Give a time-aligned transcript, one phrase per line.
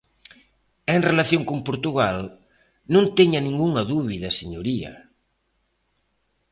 [0.89, 2.17] E en relación con Portugal,
[2.93, 4.91] non teña ningunha dúbida, señoría.